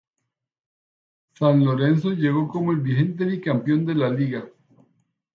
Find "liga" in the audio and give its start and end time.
4.09-4.47